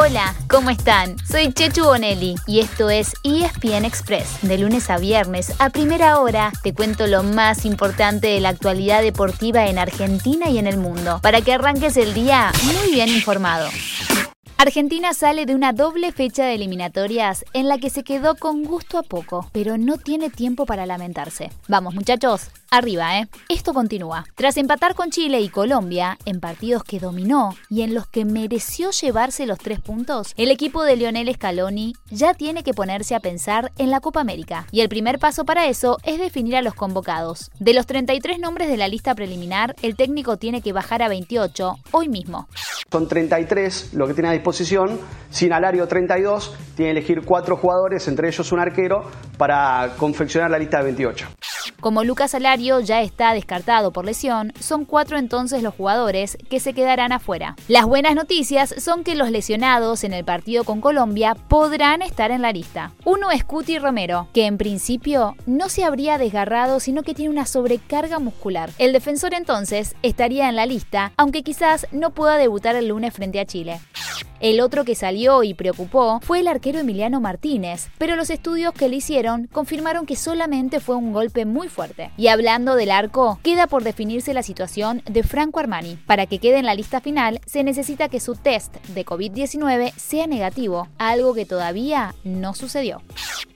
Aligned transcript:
Hola, 0.00 0.32
¿cómo 0.48 0.70
están? 0.70 1.16
Soy 1.26 1.52
Chechu 1.52 1.82
Bonelli 1.82 2.36
y 2.46 2.60
esto 2.60 2.88
es 2.88 3.14
ESPN 3.24 3.84
Express. 3.84 4.38
De 4.42 4.56
lunes 4.56 4.90
a 4.90 4.96
viernes, 4.96 5.52
a 5.58 5.70
primera 5.70 6.20
hora, 6.20 6.52
te 6.62 6.72
cuento 6.72 7.08
lo 7.08 7.24
más 7.24 7.64
importante 7.64 8.28
de 8.28 8.38
la 8.38 8.50
actualidad 8.50 9.02
deportiva 9.02 9.66
en 9.66 9.76
Argentina 9.76 10.48
y 10.50 10.58
en 10.58 10.68
el 10.68 10.76
mundo, 10.76 11.18
para 11.20 11.40
que 11.40 11.52
arranques 11.52 11.96
el 11.96 12.14
día 12.14 12.52
muy 12.62 12.92
bien 12.92 13.08
informado. 13.08 13.68
Argentina 14.56 15.14
sale 15.14 15.46
de 15.46 15.54
una 15.54 15.72
doble 15.72 16.12
fecha 16.12 16.44
de 16.44 16.54
eliminatorias 16.54 17.44
en 17.52 17.68
la 17.68 17.78
que 17.78 17.90
se 17.90 18.04
quedó 18.04 18.36
con 18.36 18.64
gusto 18.64 18.98
a 18.98 19.02
poco, 19.02 19.48
pero 19.52 19.78
no 19.78 19.98
tiene 19.98 20.30
tiempo 20.30 20.66
para 20.66 20.84
lamentarse. 20.84 21.50
Vamos 21.68 21.94
muchachos, 21.94 22.50
arriba, 22.70 23.18
¿eh? 23.18 23.28
Esto 23.48 23.74
continúa. 23.74 24.24
Tras 24.34 24.56
empatar 24.56 24.94
con 24.94 25.10
Chile 25.10 25.40
y 25.40 25.48
Colombia, 25.48 26.18
en 26.24 26.40
partidos 26.40 26.84
que 26.84 26.98
dominó 26.98 27.54
y 27.68 27.82
en 27.82 27.94
los 27.94 28.06
que 28.06 28.24
mereció 28.24 28.90
llevarse 28.90 29.46
los 29.46 29.58
tres 29.58 29.80
puntos, 29.80 30.34
el 30.36 30.50
equipo 30.50 30.82
de 30.82 30.96
Lionel 30.96 31.32
Scaloni 31.34 31.94
ya 32.10 32.34
tiene 32.34 32.62
que 32.62 32.74
ponerse 32.74 33.14
a 33.14 33.20
pensar 33.20 33.72
en 33.78 33.90
la 33.90 34.00
Copa 34.00 34.20
América. 34.20 34.66
Y 34.70 34.80
el 34.80 34.88
primer 34.88 35.18
paso 35.18 35.44
para 35.44 35.66
eso 35.66 35.98
es 36.02 36.18
definir 36.18 36.56
a 36.56 36.62
los 36.62 36.74
convocados. 36.74 37.50
De 37.58 37.74
los 37.74 37.86
33 37.86 38.38
nombres 38.38 38.68
de 38.68 38.76
la 38.76 38.88
lista 38.88 39.14
preliminar, 39.14 39.74
el 39.82 39.96
técnico 39.96 40.36
tiene 40.36 40.62
que 40.62 40.72
bajar 40.72 41.02
a 41.02 41.08
28 41.08 41.76
hoy 41.92 42.08
mismo. 42.08 42.48
Son 42.90 43.06
33 43.06 43.94
lo 43.94 44.06
que 44.06 44.14
tiene 44.14 44.30
a 44.30 44.32
disposición, 44.32 44.98
sin 45.30 45.52
alario 45.52 45.86
32, 45.86 46.54
tiene 46.74 46.92
que 46.92 46.98
elegir 46.98 47.22
cuatro 47.22 47.56
jugadores, 47.56 48.08
entre 48.08 48.28
ellos 48.28 48.50
un 48.52 48.60
arquero, 48.60 49.04
para 49.36 49.94
confeccionar 49.98 50.50
la 50.50 50.58
lista 50.58 50.78
de 50.78 50.84
28. 50.84 51.28
Como 51.80 52.02
Lucas 52.02 52.34
Alario 52.34 52.80
ya 52.80 53.02
está 53.02 53.32
descartado 53.34 53.92
por 53.92 54.04
lesión, 54.04 54.52
son 54.58 54.84
cuatro 54.84 55.16
entonces 55.16 55.62
los 55.62 55.74
jugadores 55.74 56.36
que 56.50 56.58
se 56.58 56.72
quedarán 56.72 57.12
afuera. 57.12 57.54
Las 57.68 57.86
buenas 57.86 58.16
noticias 58.16 58.74
son 58.78 59.04
que 59.04 59.14
los 59.14 59.30
lesionados 59.30 60.02
en 60.02 60.12
el 60.12 60.24
partido 60.24 60.64
con 60.64 60.80
Colombia 60.80 61.36
podrán 61.36 62.02
estar 62.02 62.32
en 62.32 62.42
la 62.42 62.52
lista. 62.52 62.92
Uno 63.04 63.30
es 63.30 63.44
Cuti 63.44 63.78
Romero, 63.78 64.26
que 64.34 64.46
en 64.46 64.58
principio 64.58 65.36
no 65.46 65.68
se 65.68 65.84
habría 65.84 66.18
desgarrado, 66.18 66.80
sino 66.80 67.04
que 67.04 67.14
tiene 67.14 67.30
una 67.30 67.46
sobrecarga 67.46 68.18
muscular. 68.18 68.70
El 68.78 68.92
defensor 68.92 69.32
entonces 69.34 69.94
estaría 70.02 70.48
en 70.48 70.56
la 70.56 70.66
lista, 70.66 71.12
aunque 71.16 71.44
quizás 71.44 71.86
no 71.92 72.10
pueda 72.10 72.38
debutar 72.38 72.74
el 72.74 72.88
lunes 72.88 73.14
frente 73.14 73.38
a 73.38 73.46
Chile. 73.46 73.78
El 74.40 74.60
otro 74.60 74.84
que 74.84 74.94
salió 74.94 75.42
y 75.42 75.54
preocupó 75.54 76.20
fue 76.22 76.40
el 76.40 76.48
arquero 76.48 76.78
Emiliano 76.78 77.20
Martínez, 77.20 77.88
pero 77.98 78.14
los 78.14 78.30
estudios 78.30 78.72
que 78.72 78.88
le 78.88 78.96
hicieron 78.96 79.48
confirmaron 79.48 80.06
que 80.06 80.14
solamente 80.14 80.78
fue 80.78 80.94
un 80.94 81.12
golpe 81.12 81.44
muy 81.44 81.68
fuerte. 81.68 82.12
Y 82.16 82.28
hablando 82.28 82.76
del 82.76 82.92
arco, 82.92 83.40
queda 83.42 83.66
por 83.66 83.82
definirse 83.82 84.34
la 84.34 84.44
situación 84.44 85.02
de 85.10 85.24
Franco 85.24 85.58
Armani. 85.58 85.98
Para 86.06 86.26
que 86.26 86.38
quede 86.38 86.58
en 86.58 86.66
la 86.66 86.74
lista 86.74 87.00
final, 87.00 87.40
se 87.46 87.64
necesita 87.64 88.08
que 88.08 88.20
su 88.20 88.36
test 88.36 88.76
de 88.86 89.04
COVID-19 89.04 89.92
sea 89.96 90.28
negativo, 90.28 90.86
algo 90.98 91.34
que 91.34 91.44
todavía 91.44 92.14
no 92.22 92.54
sucedió. 92.54 93.02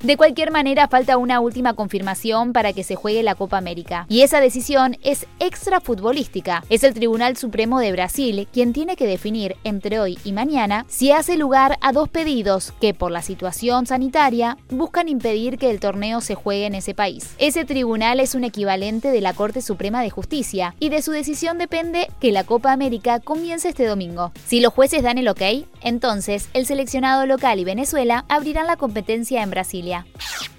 De 0.00 0.16
cualquier 0.16 0.52
manera, 0.52 0.86
falta 0.86 1.16
una 1.16 1.40
última 1.40 1.74
confirmación 1.74 2.52
para 2.52 2.72
que 2.72 2.84
se 2.84 2.94
juegue 2.94 3.24
la 3.24 3.34
Copa 3.34 3.58
América. 3.58 4.06
Y 4.08 4.20
esa 4.20 4.40
decisión 4.40 4.96
es 5.02 5.26
extra 5.40 5.80
futbolística. 5.80 6.62
Es 6.68 6.84
el 6.84 6.94
Tribunal 6.94 7.36
Supremo 7.36 7.80
de 7.80 7.90
Brasil 7.90 8.46
quien 8.52 8.72
tiene 8.72 8.94
que 8.94 9.08
definir 9.08 9.56
entre 9.64 9.98
hoy 9.98 10.16
y 10.24 10.32
mañana 10.32 10.86
si 10.88 11.10
hace 11.10 11.36
lugar 11.36 11.78
a 11.80 11.90
dos 11.90 12.08
pedidos 12.08 12.72
que 12.80 12.94
por 12.94 13.10
la 13.10 13.22
situación 13.22 13.86
sanitaria 13.86 14.56
buscan 14.70 15.08
impedir 15.08 15.58
que 15.58 15.68
el 15.68 15.80
torneo 15.80 16.20
se 16.20 16.36
juegue 16.36 16.66
en 16.66 16.76
ese 16.76 16.94
país. 16.94 17.34
Ese 17.38 17.64
tribunal 17.64 18.20
es 18.20 18.36
un 18.36 18.44
equivalente 18.44 19.10
de 19.10 19.20
la 19.20 19.32
Corte 19.32 19.62
Suprema 19.62 20.00
de 20.00 20.10
Justicia 20.10 20.76
y 20.78 20.90
de 20.90 21.02
su 21.02 21.10
decisión 21.10 21.58
depende 21.58 22.08
que 22.20 22.30
la 22.30 22.44
Copa 22.44 22.72
América 22.72 23.18
comience 23.18 23.70
este 23.70 23.86
domingo. 23.86 24.30
Si 24.46 24.60
los 24.60 24.72
jueces 24.72 25.02
dan 25.02 25.18
el 25.18 25.26
ok, 25.26 25.42
entonces 25.82 26.48
el 26.54 26.66
seleccionado 26.66 27.26
local 27.26 27.58
y 27.58 27.64
Venezuela 27.64 28.24
abrirán 28.28 28.68
la 28.68 28.76
competencia 28.76 29.42
en 29.42 29.50
Brasil 29.50 29.87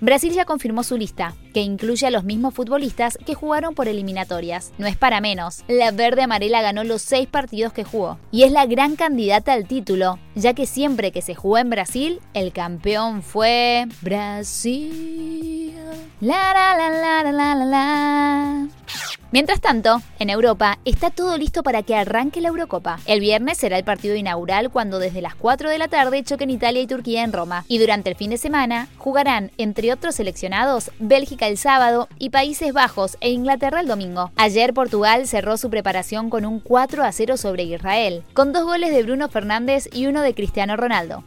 Brasil 0.00 0.32
ya 0.32 0.44
confirmó 0.44 0.82
su 0.82 0.96
lista, 0.96 1.34
que 1.54 1.62
incluye 1.62 2.06
a 2.06 2.10
los 2.10 2.24
mismos 2.24 2.54
futbolistas 2.54 3.18
que 3.24 3.34
jugaron 3.34 3.74
por 3.74 3.88
eliminatorias. 3.88 4.72
No 4.78 4.86
es 4.86 4.96
para 4.96 5.20
menos, 5.20 5.64
la 5.68 5.90
verde 5.90 6.22
amarela 6.22 6.62
ganó 6.62 6.84
los 6.84 7.02
seis 7.02 7.26
partidos 7.26 7.72
que 7.72 7.84
jugó 7.84 8.18
y 8.30 8.42
es 8.42 8.52
la 8.52 8.66
gran 8.66 8.96
candidata 8.96 9.52
al 9.52 9.66
título, 9.66 10.18
ya 10.34 10.54
que 10.54 10.66
siempre 10.66 11.12
que 11.12 11.22
se 11.22 11.34
jugó 11.34 11.58
en 11.58 11.70
Brasil, 11.70 12.20
el 12.34 12.52
campeón 12.52 13.22
fue 13.22 13.86
Brasil. 14.02 15.74
La 16.20 16.52
la 16.52 16.76
la 16.76 17.22
la 17.22 17.32
la 17.32 17.54
la 17.54 17.64
la. 17.64 18.68
Mientras 19.36 19.60
tanto, 19.60 20.00
en 20.18 20.30
Europa 20.30 20.78
está 20.86 21.10
todo 21.10 21.36
listo 21.36 21.62
para 21.62 21.82
que 21.82 21.94
arranque 21.94 22.40
la 22.40 22.48
Eurocopa. 22.48 23.00
El 23.04 23.20
viernes 23.20 23.58
será 23.58 23.76
el 23.76 23.84
partido 23.84 24.14
inaugural 24.14 24.70
cuando 24.70 24.98
desde 24.98 25.20
las 25.20 25.34
4 25.34 25.68
de 25.68 25.76
la 25.76 25.88
tarde 25.88 26.24
choquen 26.24 26.48
Italia 26.48 26.80
y 26.80 26.86
Turquía 26.86 27.22
en 27.22 27.34
Roma. 27.34 27.66
Y 27.68 27.76
durante 27.76 28.08
el 28.08 28.16
fin 28.16 28.30
de 28.30 28.38
semana 28.38 28.88
jugarán, 28.96 29.50
entre 29.58 29.92
otros 29.92 30.14
seleccionados, 30.14 30.90
Bélgica 31.00 31.48
el 31.48 31.58
sábado 31.58 32.08
y 32.18 32.30
Países 32.30 32.72
Bajos 32.72 33.18
e 33.20 33.28
Inglaterra 33.28 33.80
el 33.80 33.88
domingo. 33.88 34.30
Ayer 34.36 34.72
Portugal 34.72 35.26
cerró 35.26 35.58
su 35.58 35.68
preparación 35.68 36.30
con 36.30 36.46
un 36.46 36.58
4 36.58 37.04
a 37.04 37.12
0 37.12 37.36
sobre 37.36 37.64
Israel, 37.64 38.22
con 38.32 38.54
dos 38.54 38.64
goles 38.64 38.90
de 38.90 39.02
Bruno 39.02 39.28
Fernández 39.28 39.86
y 39.92 40.06
uno 40.06 40.22
de 40.22 40.32
Cristiano 40.32 40.78
Ronaldo. 40.78 41.24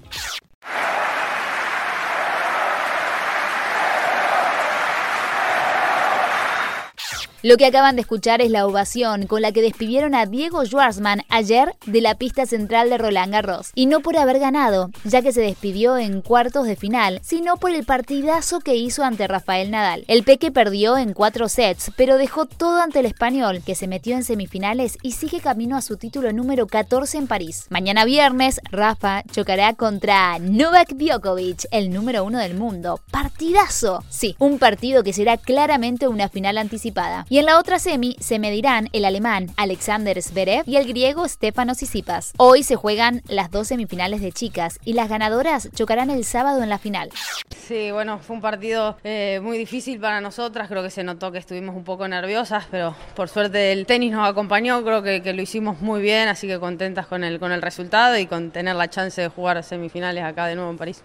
Lo 7.41 7.55
que 7.55 7.65
acaban 7.65 7.95
de 7.95 8.01
escuchar 8.01 8.41
es 8.41 8.51
la 8.51 8.67
ovación 8.67 9.25
con 9.25 9.41
la 9.41 9.53
que 9.53 9.61
despidieron 9.61 10.13
a 10.13 10.25
Diego 10.25 10.65
Schwartzman 10.65 11.21
ayer 11.29 11.73
de 11.85 12.01
la 12.01 12.15
pista 12.15 12.45
central 12.45 12.89
de 12.89 12.97
Roland 12.97 13.31
Garros. 13.31 13.71
Y 13.75 13.85
no 13.85 14.01
por 14.01 14.17
haber 14.17 14.39
ganado, 14.39 14.91
ya 15.05 15.21
que 15.21 15.31
se 15.31 15.39
despidió 15.39 15.97
en 15.97 16.21
cuartos 16.21 16.65
de 16.65 16.75
final, 16.75 17.21
sino 17.23 17.55
por 17.55 17.71
el 17.71 17.85
partidazo 17.85 18.59
que 18.59 18.75
hizo 18.75 19.05
ante 19.05 19.25
Rafael 19.25 19.71
Nadal. 19.71 20.03
El 20.09 20.23
Peque 20.23 20.51
perdió 20.51 20.97
en 20.97 21.13
cuatro 21.13 21.47
sets, 21.47 21.93
pero 21.95 22.17
dejó 22.17 22.45
todo 22.45 22.81
ante 22.81 22.99
el 22.99 23.05
español, 23.05 23.61
que 23.65 23.73
se 23.73 23.87
metió 23.87 24.17
en 24.17 24.25
semifinales 24.25 24.97
y 25.01 25.13
sigue 25.13 25.39
camino 25.39 25.77
a 25.77 25.81
su 25.81 25.95
título 25.95 26.33
número 26.33 26.67
14 26.67 27.19
en 27.19 27.27
París. 27.27 27.67
Mañana 27.69 28.03
viernes, 28.03 28.59
Rafa 28.69 29.23
chocará 29.31 29.75
contra 29.75 30.39
Novak 30.39 30.89
Djokovic, 30.89 31.67
el 31.71 31.93
número 31.93 32.25
uno 32.25 32.39
del 32.39 32.55
mundo. 32.55 32.99
Partidazo. 33.11 34.03
Sí, 34.09 34.35
un 34.39 34.59
partido 34.59 35.03
que 35.03 35.13
será 35.13 35.37
claramente 35.37 36.09
una 36.09 36.27
final 36.27 36.57
anticipada. 36.57 37.25
Y 37.31 37.37
en 37.37 37.45
la 37.45 37.59
otra 37.59 37.77
semi 37.77 38.15
se 38.19 38.39
medirán 38.39 38.89
el 38.91 39.05
alemán 39.05 39.51
Alexander 39.55 40.19
Zverev 40.19 40.63
y 40.65 40.77
el 40.77 40.87
griego 40.87 41.27
Stefanos 41.27 41.77
Tsitsipas. 41.77 42.33
Hoy 42.37 42.63
se 42.63 42.75
juegan 42.75 43.21
las 43.27 43.51
dos 43.51 43.67
semifinales 43.67 44.21
de 44.21 44.31
chicas 44.31 44.79
y 44.83 44.93
las 44.93 45.09
ganadoras 45.09 45.69
chocarán 45.75 46.09
el 46.09 46.25
sábado 46.25 46.63
en 46.63 46.69
la 46.69 46.79
final. 46.79 47.11
Sí, 47.55 47.91
bueno, 47.91 48.17
fue 48.17 48.35
un 48.35 48.41
partido 48.41 48.97
eh, 49.03 49.39
muy 49.43 49.59
difícil 49.59 49.99
para 49.99 50.21
nosotras, 50.21 50.67
creo 50.69 50.81
que 50.81 50.89
se 50.89 51.03
notó 51.03 51.31
que 51.31 51.37
estuvimos 51.37 51.75
un 51.75 51.83
poco 51.83 52.07
nerviosas, 52.07 52.65
pero 52.71 52.95
por 53.15 53.29
suerte 53.29 53.73
el 53.73 53.85
tenis 53.85 54.11
nos 54.11 54.27
acompañó, 54.27 54.83
creo 54.83 55.03
que, 55.03 55.21
que 55.21 55.33
lo 55.33 55.43
hicimos 55.43 55.81
muy 55.81 56.01
bien, 56.01 56.29
así 56.29 56.47
que 56.47 56.59
contentas 56.59 57.05
con 57.05 57.23
el, 57.23 57.39
con 57.39 57.51
el 57.51 57.61
resultado 57.61 58.17
y 58.17 58.25
con 58.25 58.49
tener 58.49 58.75
la 58.75 58.89
chance 58.89 59.21
de 59.21 59.27
jugar 59.27 59.61
semifinales 59.63 60.23
acá 60.23 60.47
de 60.47 60.55
nuevo 60.55 60.71
en 60.71 60.77
París. 60.79 61.03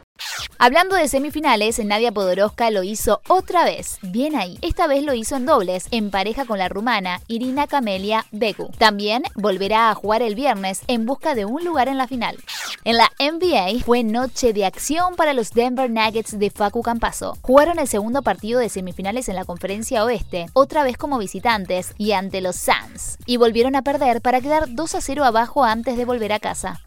Hablando 0.59 0.97
de 0.97 1.09
semifinales, 1.09 1.79
Nadia 1.85 2.13
Podoroska 2.13 2.71
lo 2.71 2.83
hizo 2.85 3.21
otra 3.29 3.65
vez. 3.65 3.99
Bien 4.03 4.35
ahí. 4.37 4.59
Esta 4.63 4.87
vez 4.87 5.03
lo 5.03 5.13
hizo 5.13 5.37
en 5.37 5.47
dobles, 5.47 5.89
en 5.91 6.11
pareja 6.11 6.47
con 6.47 6.59
la 6.59 6.69
rumana 6.69 7.21
Irina 7.29 7.67
Camelia 7.67 8.25
Begu. 8.31 8.71
También 8.79 9.25
volverá 9.35 9.91
a 9.91 9.95
jugar 9.95 10.23
el 10.23 10.35
viernes 10.35 10.81
en 10.87 11.07
busca 11.07 11.35
de 11.35 11.45
un 11.45 11.65
lugar 11.65 11.89
en 11.89 11.99
la 11.99 12.07
final. 12.07 12.39
En 12.85 12.97
la 12.97 13.11
NBA 13.19 13.85
fue 13.85 14.05
noche 14.05 14.53
de 14.53 14.65
acción 14.65 15.17
para 15.17 15.35
los 15.35 15.51
Denver 15.51 15.91
Nuggets 15.91 16.39
de 16.39 16.51
Facu 16.51 16.83
Campaso. 16.83 17.37
Jugaron 17.43 17.79
el 17.79 17.89
segundo 17.89 18.23
partido 18.23 18.61
de 18.61 18.69
semifinales 18.69 19.29
en 19.29 19.37
la 19.37 19.45
conferencia 19.45 20.05
oeste, 20.05 20.47
otra 20.55 20.85
vez 20.85 20.97
como 20.97 21.19
visitantes 21.19 21.93
y 21.99 22.13
ante 22.13 22.41
los 22.41 22.57
Suns. 22.57 23.19
Y 23.27 23.37
volvieron 23.37 23.77
a 23.77 23.83
perder 23.83 24.23
para 24.23 24.41
quedar 24.41 24.67
2 24.69 24.95
a 24.95 25.01
0 25.01 25.25
abajo 25.25 25.65
antes 25.65 25.97
de 25.97 26.05
volver 26.05 26.33
a 26.33 26.41
casa. 26.41 26.81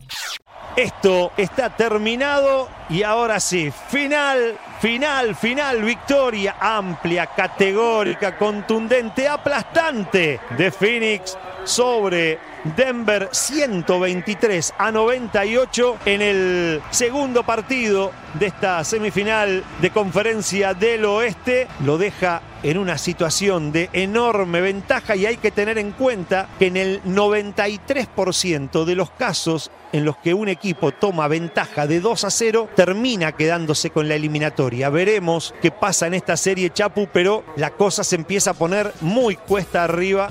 Esto 0.78 1.32
está 1.38 1.72
terminado 1.72 2.70
y 2.88 3.02
ahora 3.02 3.40
sí, 3.40 3.74
final, 3.90 4.60
final, 4.80 5.36
final, 5.36 5.82
victoria 5.82 6.56
amplia, 6.60 7.26
categórica, 7.26 8.38
contundente, 8.38 9.28
aplastante 9.28 10.40
de 10.56 10.72
Phoenix 10.72 11.36
sobre 11.68 12.40
Denver 12.76 13.30
123 13.32 14.74
a 14.78 14.92
98 14.92 15.98
en 16.06 16.22
el 16.22 16.82
segundo 16.92 17.44
partido 17.44 18.12
de 18.40 18.48
esta 18.48 18.84
semifinal 18.84 19.64
de 19.82 19.90
conferencia 19.92 20.74
del 20.74 21.06
oeste. 21.06 21.68
Lo 21.86 21.98
deja 21.98 22.42
en 22.64 22.78
una 22.78 22.98
situación 22.98 23.72
de 23.72 23.90
enorme 23.94 24.62
ventaja 24.62 25.16
y 25.16 25.26
hay 25.26 25.38
que 25.38 25.52
tener 25.52 25.78
en 25.78 25.92
cuenta 25.92 26.48
que 26.58 26.68
en 26.68 26.78
el 26.78 27.04
93% 27.04 28.86
de 28.86 28.96
los 28.96 29.12
casos 29.12 29.70
en 29.92 30.06
los 30.06 30.18
que 30.18 30.34
un 30.34 30.50
equipo 30.50 30.92
toma 30.92 31.28
ventaja 31.28 31.88
de 31.88 32.00
2 32.00 32.24
a 32.26 32.30
0, 32.30 32.70
termina 32.76 33.32
quedándose 33.32 33.90
con 33.90 34.08
la 34.08 34.16
eliminatoria. 34.16 34.90
Veremos 34.90 35.54
qué 35.62 35.72
pasa 35.72 36.08
en 36.08 36.14
esta 36.14 36.36
serie, 36.36 36.72
Chapu, 36.72 37.08
pero 37.12 37.44
la 37.56 37.72
cosa 37.72 38.04
se 38.04 38.16
empieza 38.16 38.52
a 38.52 38.56
poner 38.56 38.92
muy 39.02 39.36
cuesta 39.36 39.84
arriba 39.84 40.30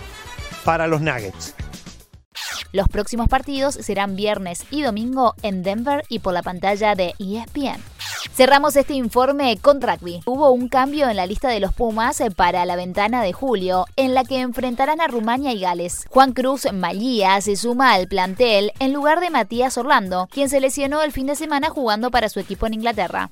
para 0.67 0.89
los 0.89 1.01
Nuggets. 1.01 1.55
Los 2.73 2.89
próximos 2.89 3.29
partidos 3.29 3.75
serán 3.75 4.17
viernes 4.17 4.65
y 4.73 4.83
domingo 4.83 5.35
en 5.43 5.63
Denver 5.63 6.03
y 6.09 6.19
por 6.19 6.35
la 6.35 6.43
pantalla 6.43 6.97
de 6.97 7.15
ESPN. 7.21 7.81
Cerramos 8.37 8.77
este 8.77 8.93
informe 8.93 9.59
con 9.63 9.81
rugby. 9.81 10.21
Hubo 10.27 10.51
un 10.51 10.69
cambio 10.69 11.09
en 11.09 11.17
la 11.17 11.25
lista 11.25 11.49
de 11.49 11.59
los 11.59 11.73
Pumas 11.73 12.23
para 12.37 12.67
la 12.67 12.77
ventana 12.77 13.23
de 13.23 13.33
julio, 13.33 13.87
en 13.97 14.13
la 14.13 14.25
que 14.25 14.41
enfrentarán 14.41 15.01
a 15.01 15.07
Rumania 15.07 15.55
y 15.55 15.61
Gales. 15.61 16.05
Juan 16.11 16.33
Cruz 16.33 16.71
Malía 16.71 17.41
se 17.41 17.57
suma 17.57 17.95
al 17.95 18.09
plantel 18.09 18.73
en 18.79 18.93
lugar 18.93 19.21
de 19.21 19.31
Matías 19.31 19.79
Orlando, 19.79 20.29
quien 20.31 20.51
se 20.51 20.61
lesionó 20.61 21.01
el 21.01 21.13
fin 21.13 21.27
de 21.29 21.35
semana 21.35 21.71
jugando 21.71 22.11
para 22.11 22.29
su 22.29 22.39
equipo 22.39 22.67
en 22.67 22.75
Inglaterra. 22.75 23.31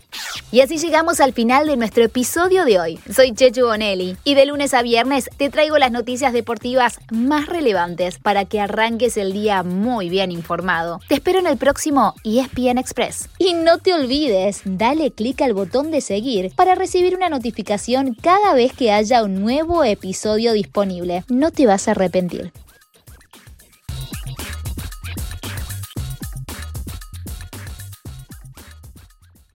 Y 0.51 0.63
así 0.63 0.79
llegamos 0.79 1.21
al 1.21 1.35
final 1.35 1.67
de 1.67 1.77
nuestro 1.77 2.05
episodio 2.05 2.65
de 2.65 2.81
hoy. 2.81 2.99
Soy 3.13 3.35
Chechu 3.35 3.67
Bonelli 3.67 4.17
y 4.25 4.35
de 4.35 4.47
lunes 4.47 4.73
a 4.73 4.81
viernes 4.81 5.29
te 5.37 5.51
traigo 5.51 5.77
las 5.77 5.91
noticias 5.91 6.33
deportivas 6.33 6.99
más 7.11 7.47
relevantes 7.47 8.19
para 8.19 8.47
que 8.47 8.61
arranques 8.61 9.19
el 9.19 9.35
día 9.35 9.65
muy 9.65 10.09
bien 10.09 10.31
informado. 10.31 11.01
Te 11.09 11.17
espero 11.17 11.41
en 11.41 11.47
el 11.47 11.59
próximo 11.59 12.15
ESPN 12.25 12.79
Express. 12.79 13.29
Y 13.39 13.53
no 13.53 13.79
te 13.79 13.93
olvides, 13.93 14.63
dale 14.95 15.11
clic 15.11 15.43
al 15.43 15.55
botón 15.55 15.91
de 15.91 16.01
seguir 16.01 16.53
para 16.55 16.77
recibir 16.77 17.17
una 17.17 17.29
notificación 17.29 18.15
cada 18.15 18.55
vez 18.55 18.73
que 18.73 18.93
haya 18.93 19.25
un 19.25 19.41
nuevo 19.41 19.83
episodio 19.83 20.53
disponible. 20.53 21.25
No 21.29 21.51
te 21.51 21.67
vas 21.67 21.89
a 21.89 21.93
arrepentir. 21.93 22.53